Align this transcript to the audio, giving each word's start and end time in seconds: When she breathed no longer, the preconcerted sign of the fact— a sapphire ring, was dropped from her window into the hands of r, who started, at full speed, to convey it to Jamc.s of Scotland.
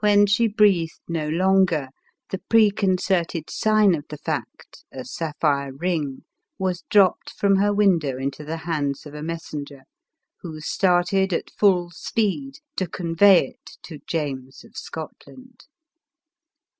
When 0.00 0.26
she 0.26 0.48
breathed 0.48 1.02
no 1.06 1.28
longer, 1.28 1.90
the 2.30 2.40
preconcerted 2.50 3.48
sign 3.48 3.94
of 3.94 4.04
the 4.08 4.18
fact— 4.18 4.82
a 4.92 5.04
sapphire 5.04 5.72
ring, 5.72 6.24
was 6.58 6.82
dropped 6.90 7.30
from 7.30 7.54
her 7.58 7.72
window 7.72 8.18
into 8.18 8.42
the 8.44 8.56
hands 8.56 9.06
of 9.06 9.14
r, 9.14 9.22
who 10.40 10.60
started, 10.60 11.32
at 11.32 11.48
full 11.56 11.92
speed, 11.92 12.54
to 12.76 12.88
convey 12.88 13.50
it 13.50 13.76
to 13.84 14.00
Jamc.s 14.00 14.64
of 14.64 14.76
Scotland. 14.76 15.66